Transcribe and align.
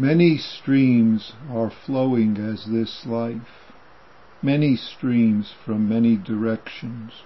Many 0.00 0.38
streams 0.38 1.32
are 1.50 1.72
flowing 1.72 2.36
as 2.36 2.66
this 2.66 3.04
life. 3.04 3.72
Many 4.40 4.76
streams 4.76 5.52
from 5.64 5.88
many 5.88 6.14
directions 6.14 7.24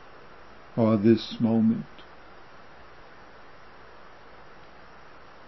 are 0.75 0.97
this 0.97 1.37
moment. 1.39 1.85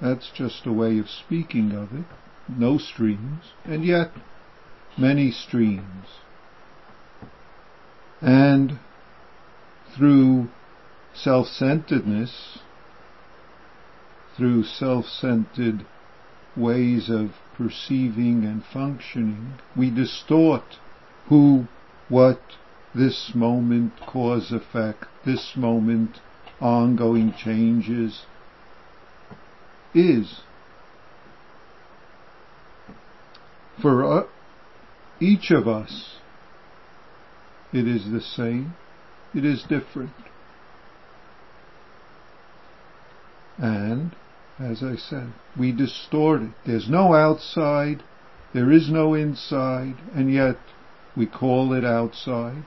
That's 0.03 0.31
just 0.35 0.67
a 0.67 0.73
way 0.73 0.99
of 0.99 1.09
speaking 1.09 1.73
of 1.73 1.95
it. 1.95 2.05
No 2.47 2.77
streams, 2.77 3.53
and 3.65 3.87
yet 3.87 4.11
many 4.99 5.31
streams. 5.31 6.21
And 8.21 8.81
through 9.97 10.49
self-centeredness, 11.15 12.59
through 14.37 14.65
self-centered 14.65 15.87
ways 16.57 17.11
of 17.11 17.31
perceiving 17.57 18.45
and 18.45 18.63
functioning, 18.73 19.55
we 19.77 19.91
distort 19.91 20.79
who, 21.29 21.67
what, 22.09 22.41
this 22.95 23.33
moment, 23.35 23.93
cause 24.07 24.53
effect, 24.53 25.07
this 25.25 25.53
moment, 25.57 26.19
ongoing 26.61 27.35
changes, 27.37 28.23
is. 29.95 30.41
For 33.81 34.05
uh, 34.05 34.27
each 35.21 35.51
of 35.51 35.67
us, 35.67 36.17
it 37.73 37.89
is 37.89 38.11
the 38.11 38.21
same, 38.21 38.75
it 39.35 39.45
is 39.45 39.65
different. 39.69 40.13
And 43.59 44.15
as 44.59 44.83
I 44.83 44.97
said. 44.97 45.33
We 45.59 45.73
distort 45.73 46.43
it. 46.43 46.53
There's 46.67 46.89
no 46.89 47.15
outside, 47.15 48.03
there 48.53 48.71
is 48.71 48.89
no 48.91 49.15
inside, 49.15 49.97
and 50.15 50.33
yet 50.33 50.57
we 51.17 51.27
call 51.27 51.73
it 51.73 51.85
outside. 51.85 52.65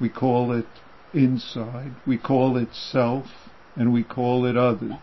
We 0.00 0.08
call 0.08 0.52
it 0.52 0.66
inside. 1.12 1.94
We 2.06 2.16
call 2.18 2.56
it 2.56 2.72
self, 2.72 3.26
and 3.76 3.92
we 3.92 4.02
call 4.02 4.46
it 4.46 4.56
other. 4.56 5.02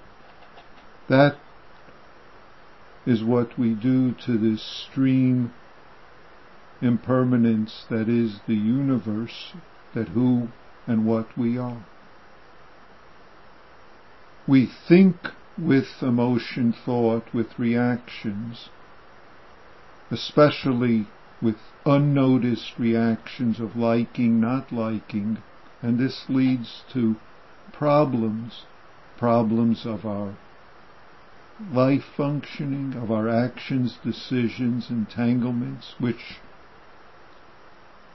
That 1.07 1.35
is 3.05 3.23
what 3.23 3.59
we 3.59 3.73
do 3.73 4.13
to 4.25 4.37
this 4.37 4.63
stream 4.89 5.53
impermanence 6.81 7.85
that 7.89 8.09
is 8.09 8.39
the 8.47 8.55
universe, 8.55 9.53
that 9.93 10.09
who 10.09 10.47
and 10.87 11.05
what 11.05 11.37
we 11.37 11.57
are. 11.57 11.85
We 14.47 14.69
think 14.87 15.15
with 15.57 15.87
emotion, 16.01 16.73
thought, 16.73 17.33
with 17.33 17.57
reactions, 17.57 18.69
especially 20.11 21.07
with 21.41 21.55
unnoticed 21.85 22.77
reactions 22.77 23.59
of 23.59 23.75
liking, 23.75 24.39
not 24.41 24.71
liking, 24.71 25.37
and 25.81 25.97
this 25.97 26.25
leads 26.27 26.83
to 26.91 27.15
problems, 27.71 28.63
problems 29.17 29.85
of 29.85 30.05
our 30.05 30.35
life 31.71 32.03
functioning, 32.17 32.93
of 32.93 33.09
our 33.09 33.29
actions, 33.29 33.97
decisions, 34.03 34.89
entanglements, 34.89 35.95
which 35.99 36.39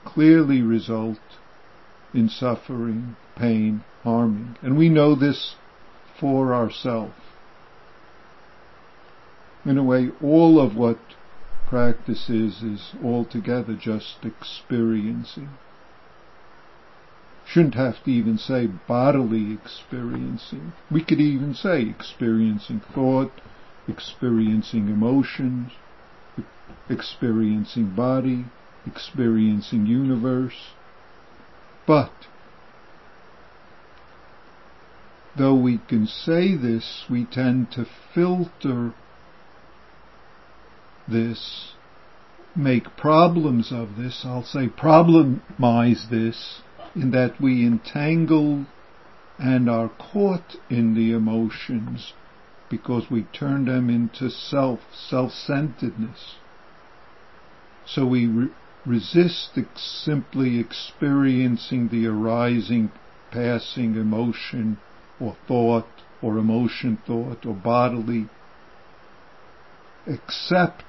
clearly 0.04 0.60
result 0.60 1.18
in 2.12 2.28
suffering, 2.28 3.16
pain, 3.36 3.82
harming. 4.02 4.56
And 4.60 4.76
we 4.76 4.90
know 4.90 5.14
this 5.14 5.54
for 6.18 6.52
ourselves 6.52 7.14
in 9.64 9.76
a 9.76 9.82
way, 9.82 10.10
all 10.22 10.60
of 10.60 10.76
what 10.76 10.98
practice 11.66 12.28
is, 12.28 12.62
is 12.62 12.94
altogether 13.04 13.74
just 13.74 14.24
experiencing. 14.24 15.50
Shouldn't 17.46 17.74
have 17.74 18.02
to 18.04 18.10
even 18.10 18.38
say 18.38 18.66
bodily 18.66 19.52
experiencing. 19.52 20.72
We 20.90 21.04
could 21.04 21.20
even 21.20 21.54
say 21.54 21.82
experiencing 21.82 22.80
thought, 22.94 23.32
experiencing 23.88 24.88
emotions, 24.88 25.72
experiencing 26.88 27.94
body, 27.94 28.46
experiencing 28.86 29.86
universe. 29.86 30.74
But, 31.86 32.12
though 35.36 35.54
we 35.56 35.78
can 35.78 36.06
say 36.06 36.56
this, 36.56 37.04
we 37.10 37.24
tend 37.24 37.72
to 37.72 37.86
filter 38.14 38.94
this, 41.10 41.74
make 42.56 42.96
problems 42.96 43.72
of 43.72 43.96
this, 43.96 44.22
I'll 44.24 44.44
say 44.44 44.68
problemize 44.68 46.08
this, 46.10 46.62
in 46.94 47.10
that 47.12 47.40
we 47.40 47.64
entangle 47.64 48.66
and 49.38 49.70
are 49.70 49.88
caught 49.88 50.56
in 50.68 50.94
the 50.94 51.12
emotions 51.12 52.12
because 52.68 53.10
we 53.10 53.22
turn 53.22 53.64
them 53.64 53.88
into 53.88 54.30
self, 54.30 54.80
self-centeredness. 55.08 56.36
So 57.86 58.06
we 58.06 58.26
re- 58.26 58.48
resist 58.86 59.50
ex- 59.56 60.02
simply 60.04 60.58
experiencing 60.58 61.88
the 61.88 62.06
arising, 62.06 62.90
passing 63.30 63.96
emotion 63.96 64.76
or 65.18 65.36
thought 65.48 65.88
or 66.22 66.38
emotion 66.38 66.98
thought 67.06 67.46
or 67.46 67.54
bodily 67.54 68.26
except 70.10 70.84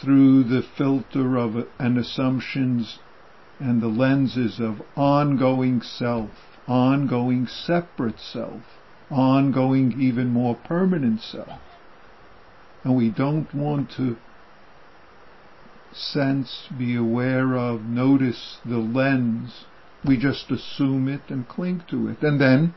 through 0.00 0.42
the 0.44 0.62
filter 0.62 1.36
of 1.36 1.68
and 1.78 1.98
assumptions 1.98 2.98
and 3.58 3.82
the 3.82 3.88
lenses 3.88 4.58
of 4.58 4.80
ongoing 4.96 5.82
self, 5.82 6.30
ongoing 6.66 7.46
separate 7.46 8.18
self, 8.18 8.62
ongoing 9.10 10.00
even 10.00 10.28
more 10.28 10.54
permanent 10.54 11.20
self. 11.20 11.60
And 12.82 12.96
we 12.96 13.10
don't 13.10 13.52
want 13.54 13.90
to 13.96 14.16
sense, 15.92 16.68
be 16.76 16.96
aware 16.96 17.56
of, 17.56 17.82
notice 17.82 18.58
the 18.64 18.78
lens. 18.78 19.64
We 20.04 20.16
just 20.16 20.50
assume 20.50 21.08
it 21.08 21.22
and 21.28 21.48
cling 21.48 21.84
to 21.90 22.08
it. 22.08 22.22
And 22.22 22.40
then 22.40 22.74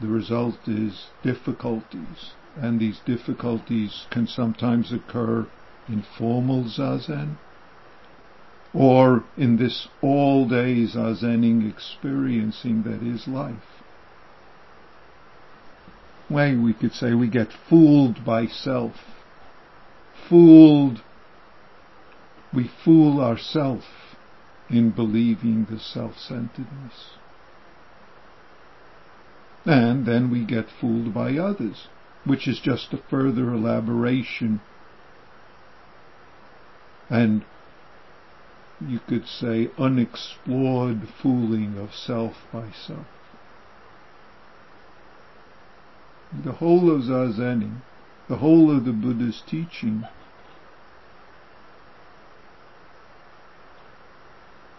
the 0.00 0.08
result 0.08 0.66
is 0.66 1.06
difficulties 1.22 2.32
and 2.56 2.78
these 2.78 3.00
difficulties 3.04 4.06
can 4.10 4.26
sometimes 4.26 4.92
occur 4.92 5.46
in 5.88 6.04
formal 6.16 6.64
zazen 6.64 7.36
or 8.72 9.24
in 9.36 9.56
this 9.56 9.88
all 10.02 10.48
day 10.48 10.84
zazening 10.84 11.68
experiencing 11.70 12.82
that 12.82 13.02
is 13.02 13.28
life. 13.28 13.82
Way 16.28 16.56
we 16.56 16.72
could 16.72 16.92
say 16.92 17.14
we 17.14 17.28
get 17.28 17.48
fooled 17.68 18.24
by 18.24 18.46
self. 18.46 18.94
Fooled, 20.28 21.02
we 22.52 22.70
fool 22.84 23.20
ourselves 23.20 23.84
in 24.70 24.90
believing 24.90 25.66
the 25.70 25.78
self-centeredness. 25.78 27.10
And 29.66 30.06
then 30.06 30.30
we 30.30 30.44
get 30.44 30.66
fooled 30.80 31.12
by 31.14 31.36
others 31.36 31.88
which 32.24 32.48
is 32.48 32.58
just 32.60 32.92
a 32.92 32.96
further 32.96 33.52
elaboration 33.52 34.60
and 37.10 37.44
you 38.88 38.98
could 39.06 39.26
say 39.26 39.68
unexplored 39.78 41.08
fooling 41.22 41.78
of 41.78 41.94
self 41.94 42.34
by 42.52 42.64
self. 42.86 43.06
The 46.44 46.52
whole 46.52 46.90
of 46.90 47.02
Zazening, 47.02 47.82
the 48.28 48.36
whole 48.36 48.76
of 48.76 48.84
the 48.84 48.92
Buddha's 48.92 49.42
teaching 49.46 50.04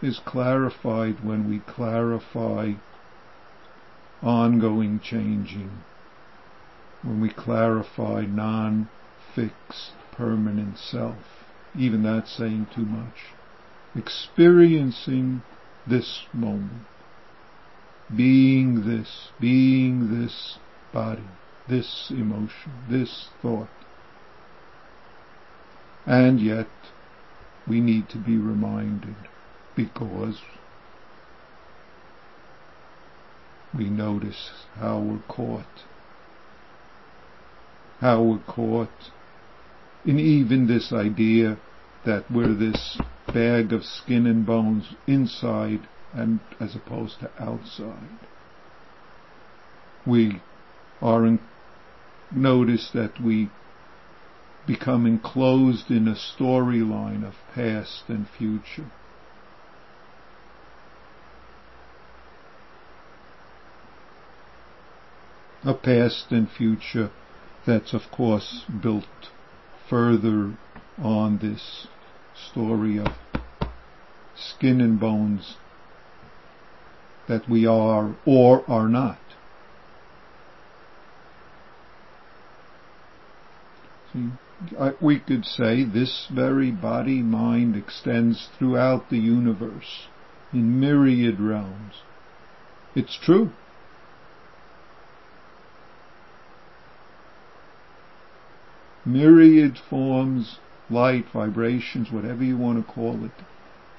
is 0.01 0.19
clarified 0.19 1.23
when 1.23 1.49
we 1.49 1.59
clarify 1.59 2.73
ongoing 4.21 4.99
changing 4.99 5.71
when 7.05 7.21
we 7.21 7.29
clarify 7.29 8.25
non-fixed 8.25 9.91
permanent 10.11 10.77
self. 10.77 11.15
Even 11.77 12.03
that's 12.03 12.35
saying 12.35 12.67
too 12.73 12.85
much. 12.85 13.17
Experiencing 13.95 15.41
this 15.87 16.23
moment. 16.33 16.87
Being 18.15 18.87
this, 18.87 19.29
being 19.39 20.19
this 20.19 20.57
body, 20.91 21.23
this 21.69 22.07
emotion, 22.09 22.71
this 22.89 23.27
thought. 23.41 23.69
And 26.07 26.39
yet, 26.39 26.67
we 27.67 27.81
need 27.81 28.09
to 28.09 28.17
be 28.17 28.37
reminded 28.37 29.15
because 29.75 30.39
we 33.77 33.89
notice 33.89 34.51
how 34.75 34.99
we're 34.99 35.19
caught 35.27 35.83
how 37.99 38.21
we're 38.21 38.53
caught 38.53 39.11
in 40.05 40.19
even 40.19 40.67
this 40.67 40.91
idea 40.93 41.57
that 42.05 42.29
we're 42.29 42.53
this 42.53 42.99
bag 43.27 43.73
of 43.73 43.83
skin 43.83 44.27
and 44.27 44.45
bones 44.45 44.93
inside 45.07 45.79
and 46.13 46.39
as 46.59 46.75
opposed 46.75 47.19
to 47.19 47.31
outside. 47.41 48.19
We 50.05 50.41
are 51.01 51.25
in, 51.25 51.39
notice 52.31 52.91
that 52.93 53.21
we 53.21 53.49
become 54.67 55.05
enclosed 55.05 55.89
in 55.89 56.07
a 56.07 56.15
storyline 56.15 57.25
of 57.27 57.33
past 57.53 58.03
and 58.07 58.27
future. 58.37 58.91
A 65.63 65.73
past 65.73 66.27
and 66.29 66.47
future 66.49 67.11
that's 67.65 67.93
of 67.93 68.01
course 68.11 68.63
built 68.81 69.05
further 69.89 70.55
on 70.97 71.39
this 71.39 71.87
story 72.51 72.99
of 72.99 73.07
skin 74.35 74.81
and 74.81 74.99
bones 74.99 75.55
that 77.27 77.49
we 77.49 77.65
are 77.65 78.15
or 78.25 78.63
are 78.69 78.87
not. 78.87 79.17
See, 84.13 84.29
we 85.01 85.19
could 85.19 85.45
say 85.45 85.83
this 85.83 86.27
very 86.33 86.71
body 86.71 87.21
mind 87.21 87.75
extends 87.75 88.47
throughout 88.57 89.09
the 89.09 89.17
universe 89.17 90.07
in 90.53 90.79
myriad 90.79 91.39
realms. 91.39 91.95
It's 92.95 93.17
true. 93.21 93.51
Myriad 99.05 99.77
forms, 99.77 100.59
light, 100.89 101.25
vibrations, 101.31 102.11
whatever 102.11 102.43
you 102.43 102.57
want 102.57 102.85
to 102.85 102.93
call 102.93 103.23
it, 103.23 103.31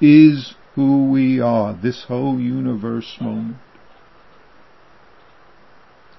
is 0.01 0.55
who 0.75 1.09
we 1.09 1.41
are, 1.41 1.73
this 1.75 2.05
whole 2.05 2.41
universe 2.41 3.17
moment. 3.21 3.59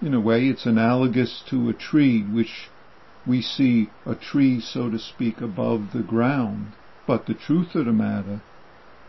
In 0.01 0.13
a 0.13 0.21
way, 0.21 0.47
it's 0.47 0.65
analogous 0.65 1.43
to 1.49 1.69
a 1.69 1.73
tree, 1.73 2.21
which 2.21 2.69
we 3.25 3.41
see 3.41 3.89
a 4.05 4.15
tree, 4.15 4.61
so 4.61 4.89
to 4.89 4.97
speak, 4.97 5.41
above 5.41 5.91
the 5.91 6.03
ground. 6.03 6.71
But 7.05 7.25
the 7.25 7.33
truth 7.33 7.75
of 7.75 7.85
the 7.85 7.93
matter 7.93 8.41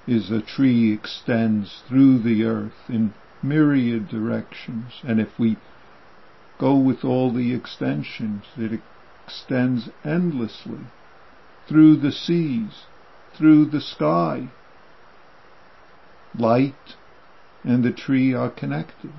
is 0.07 0.31
a 0.31 0.41
tree 0.41 0.93
extends 0.93 1.83
through 1.87 2.19
the 2.21 2.43
earth 2.45 2.89
in 2.89 3.15
myriad 3.43 4.09
directions. 4.09 5.01
And 5.05 5.21
if 5.21 5.39
we 5.39 5.57
go 6.59 6.77
with 6.77 7.05
all 7.05 7.31
the 7.31 7.55
extensions, 7.55 8.45
it 8.57 8.81
extends 9.29 9.91
endlessly 10.07 10.81
through 11.69 11.97
the 11.97 12.11
seas, 12.11 12.87
through 13.37 13.67
the 13.67 13.81
sky. 13.81 14.49
Light 16.39 16.97
and 17.63 17.85
the 17.85 17.93
tree 17.93 18.33
are 18.33 18.49
connected. 18.49 19.13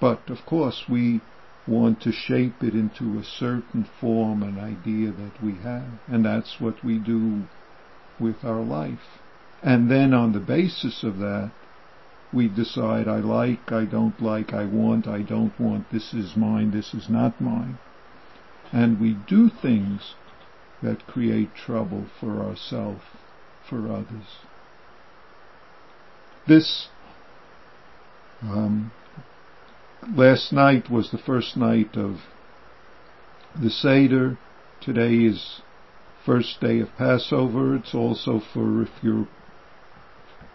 But 0.00 0.30
of 0.30 0.46
course 0.46 0.84
we 0.88 1.20
want 1.66 2.02
to 2.02 2.12
shape 2.12 2.62
it 2.62 2.74
into 2.74 3.18
a 3.18 3.24
certain 3.24 3.84
form 4.00 4.44
and 4.44 4.60
idea 4.60 5.10
that 5.10 5.42
we 5.42 5.54
have. 5.64 5.98
And 6.06 6.24
that's 6.24 6.60
what 6.60 6.84
we 6.84 6.98
do 6.98 7.42
with 8.20 8.44
our 8.44 8.62
life. 8.62 9.18
And 9.60 9.90
then 9.90 10.14
on 10.14 10.32
the 10.32 10.46
basis 10.56 11.02
of 11.02 11.18
that, 11.18 11.50
we 12.32 12.46
decide 12.46 13.08
I 13.08 13.18
like, 13.18 13.72
I 13.72 13.86
don't 13.86 14.20
like, 14.22 14.52
I 14.52 14.66
want, 14.66 15.08
I 15.08 15.22
don't 15.22 15.58
want, 15.58 15.90
this 15.90 16.14
is 16.14 16.36
mine, 16.36 16.70
this 16.70 16.94
is 16.94 17.08
not 17.08 17.40
mine. 17.40 17.78
And 18.74 19.00
we 19.00 19.16
do 19.28 19.48
things 19.62 20.16
that 20.82 21.06
create 21.06 21.54
trouble 21.54 22.06
for 22.18 22.42
ourselves, 22.42 23.02
for 23.70 23.88
others. 23.88 24.26
This 26.48 26.88
um, 28.42 28.90
last 30.12 30.52
night 30.52 30.90
was 30.90 31.12
the 31.12 31.18
first 31.18 31.56
night 31.56 31.96
of 31.96 32.16
the 33.54 33.70
Seder. 33.70 34.38
Today 34.80 35.18
is 35.18 35.62
first 36.26 36.60
day 36.60 36.80
of 36.80 36.88
Passover. 36.98 37.76
It's 37.76 37.94
also 37.94 38.40
for 38.52 38.82
if 38.82 38.90
you 39.02 39.28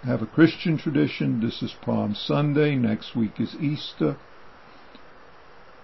have 0.04 0.22
a 0.22 0.28
Christian 0.28 0.78
tradition, 0.78 1.40
this 1.40 1.62
is 1.62 1.74
Palm 1.82 2.16
Sunday. 2.16 2.76
Next 2.76 3.16
week 3.16 3.40
is 3.40 3.56
Easter. 3.56 4.18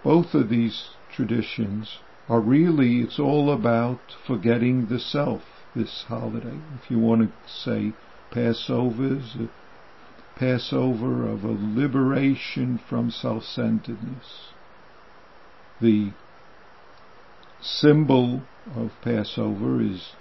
Both 0.04 0.34
of 0.34 0.50
these 0.50 0.90
traditions 1.16 2.00
are 2.28 2.40
really, 2.40 3.02
it's 3.02 3.20
all 3.20 3.52
about 3.52 4.00
forgetting 4.26 4.88
the 4.88 5.00
self 5.00 5.44
this 5.76 6.06
holiday. 6.08 6.58
If 6.82 6.90
you 6.90 7.00
want 7.00 7.22
to 7.22 7.52
say 7.52 7.94
Passover's, 8.32 9.36
is 9.36 9.50
Passover 10.36 11.28
of 11.28 11.44
a 11.44 11.52
liberation 11.52 12.78
from 12.90 13.10
self-centeredness. 13.10 14.50
The 15.80 16.12
symbol 17.62 18.42
of 18.76 18.92
Passover 19.02 19.82
is 19.82 20.12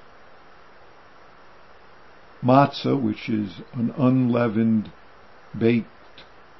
matzah, 2.44 3.00
which 3.00 3.28
is 3.28 3.62
an 3.72 3.92
unleavened 3.96 4.92
baked 5.58 5.88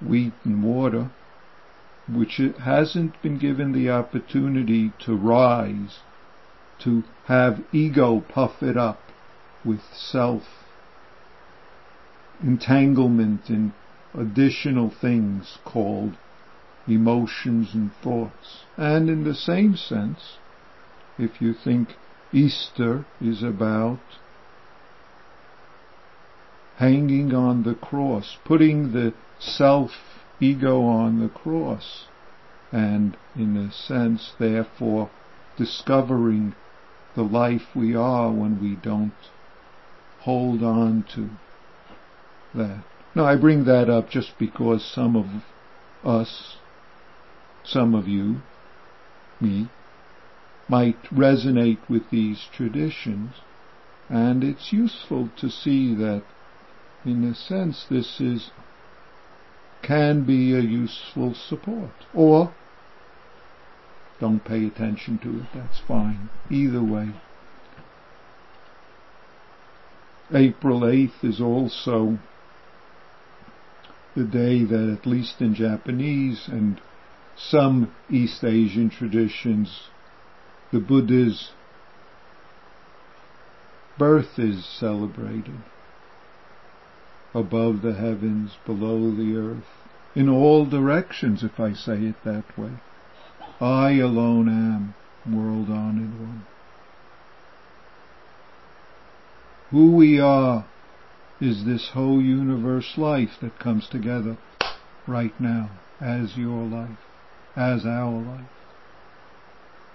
wheat 0.01 0.33
and 0.45 0.65
water, 0.65 1.11
which 2.13 2.41
hasn't 2.61 3.21
been 3.23 3.39
given 3.39 3.73
the 3.73 3.91
opportunity 3.91 4.93
to 4.99 5.17
rise, 5.17 6.01
to 6.81 7.03
have 7.27 7.65
ego 7.73 8.21
puff 8.21 8.63
it 8.63 8.77
up 8.77 9.01
with 9.65 9.81
self 9.95 10.43
entanglement 12.43 13.49
in 13.49 13.73
additional 14.13 14.91
things 14.91 15.59
called 15.65 16.15
emotions 16.87 17.71
and 17.75 17.91
thoughts. 18.03 18.65
And 18.77 19.09
in 19.09 19.25
the 19.25 19.35
same 19.35 19.77
sense, 19.77 20.39
if 21.19 21.41
you 21.41 21.55
think 21.55 21.95
Easter 22.33 23.05
is 23.21 23.43
about 23.43 24.01
hanging 26.77 27.33
on 27.33 27.63
the 27.63 27.75
cross, 27.75 28.37
putting 28.45 28.93
the 28.93 29.15
self 29.39 29.93
ego 30.45 30.85
on 30.85 31.21
the 31.21 31.29
cross, 31.29 32.07
and 32.71 33.17
in 33.35 33.57
a 33.57 33.73
sense, 33.73 34.33
therefore, 34.39 35.11
discovering 35.57 36.55
the 37.15 37.23
life 37.23 37.75
we 37.75 37.95
are 37.95 38.31
when 38.31 38.61
we 38.61 38.77
don't 38.77 39.13
hold 40.21 40.63
on 40.63 41.05
to 41.15 41.31
that. 42.55 42.85
Now 43.15 43.25
I 43.25 43.37
bring 43.37 43.65
that 43.65 43.89
up 43.89 44.11
just 44.11 44.39
because 44.39 44.85
some 44.85 45.17
of 45.17 45.27
us, 46.05 46.57
some 47.63 47.95
of 47.95 48.09
you, 48.09 48.43
me, 49.41 49.69
might 50.69 51.03
resonate 51.05 51.79
with 51.89 52.11
these 52.11 52.49
traditions, 52.53 53.35
and 54.09 54.43
it's 54.43 54.73
useful 54.73 55.31
to 55.39 55.49
see 55.49 55.95
that 55.95 56.23
in 57.05 57.23
a 57.25 57.35
sense 57.35 57.87
this 57.89 58.21
is 58.21 58.51
can 59.87 60.25
be 60.25 60.55
a 60.55 60.61
useful 60.61 61.35
support. 61.35 61.93
Or 62.15 62.55
don't 64.21 64.45
pay 64.45 64.67
attention 64.67 65.19
to 65.19 65.41
it, 65.41 65.47
that's 65.55 65.81
fine. 65.87 66.31
Either 66.51 66.83
way. 66.83 67.11
April 70.33 70.81
8th 70.81 71.23
is 71.23 71.41
also 71.41 72.19
the 74.17 74.25
day 74.25 74.65
that 74.65 74.99
at 74.99 75.07
least 75.07 75.41
in 75.41 75.55
Japanese 75.55 76.49
and 76.49 76.81
some 77.37 77.93
East 78.09 78.43
Asian 78.45 78.89
traditions, 78.89 79.89
the 80.73 80.81
Buddha's 80.81 81.51
birth 83.99 84.39
is 84.39 84.65
celebrated 84.65 85.61
above 87.35 87.83
the 87.83 87.95
heavens, 87.95 88.53
below 88.65 89.11
the 89.11 89.37
earth, 89.37 89.65
in 90.15 90.29
all 90.29 90.65
directions, 90.65 91.43
if 91.43 91.59
I 91.59 91.73
say 91.73 91.95
it 91.95 92.15
that 92.25 92.45
way. 92.57 92.71
I 93.61 93.93
alone 93.93 94.49
am, 94.49 94.95
world 95.35 95.69
honored 95.69 96.21
one. 96.21 96.47
Who 99.71 99.97
we 99.97 100.21
are 100.21 100.65
is 101.41 101.65
this 101.65 101.91
whole 101.95 102.23
universe 102.23 102.95
life 102.97 103.31
that 103.41 103.59
comes 103.59 103.89
together 103.89 104.37
right 105.07 105.39
now 105.41 105.71
as 106.01 106.37
your 106.37 106.65
life, 106.65 106.99
as 107.57 107.85
our 107.85 108.21
life. 108.23 108.51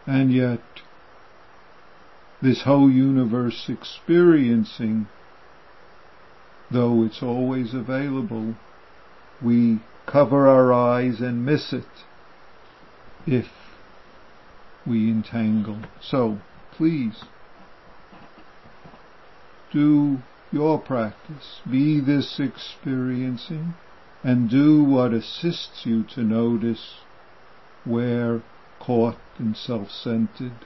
And 0.05 0.34
yet, 0.34 0.60
this 2.41 2.63
whole 2.63 2.89
universe 2.89 3.69
experiencing, 3.69 5.08
though 6.71 7.03
it's 7.03 7.23
always 7.23 7.73
available, 7.73 8.55
we 9.41 9.79
cover 10.05 10.47
our 10.47 10.71
eyes 10.73 11.19
and 11.19 11.45
miss 11.45 11.73
it 11.73 12.05
if 13.25 13.47
we 14.85 15.09
entangle. 15.09 15.79
So, 16.01 16.39
please, 16.71 17.23
do 19.71 20.19
your 20.51 20.79
practice. 20.79 21.61
Be 21.69 21.99
this 21.99 22.39
experiencing 22.39 23.75
and 24.23 24.49
do 24.49 24.83
what 24.83 25.13
assists 25.13 25.85
you 25.85 26.03
to 26.15 26.21
notice 26.21 27.01
where 27.85 28.41
caught 28.79 29.17
in 29.39 29.55
self-centered, 29.55 30.65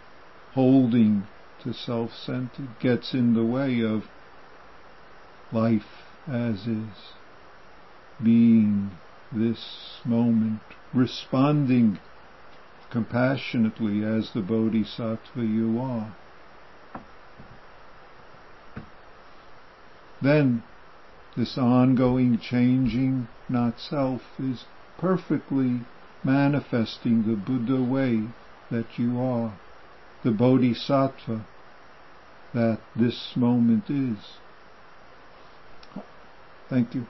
holding 0.53 1.27
to 1.63 1.73
self-centered 1.73 2.79
gets 2.79 3.13
in 3.13 3.33
the 3.33 3.43
way 3.43 3.81
of 3.81 4.03
life 5.53 6.03
as 6.27 6.67
is, 6.67 7.13
being 8.23 8.91
this 9.31 9.99
moment, 10.05 10.59
responding 10.93 11.99
compassionately 12.89 14.03
as 14.03 14.31
the 14.33 14.41
bodhisattva 14.41 15.41
you 15.41 15.79
are. 15.79 16.13
Then 20.21 20.63
this 21.35 21.57
ongoing 21.57 22.37
changing 22.37 23.27
not 23.49 23.79
self 23.79 24.21
is 24.39 24.63
perfectly 24.97 25.81
manifesting 26.23 27.23
the 27.23 27.35
Buddha 27.35 27.81
way 27.81 28.21
that 28.71 28.97
you 28.97 29.19
are, 29.19 29.53
the 30.23 30.31
bodhisattva 30.31 31.45
that 32.53 32.77
this 32.95 33.33
moment 33.35 33.89
is. 33.89 34.17
Thank 36.73 36.95
you. 36.95 37.05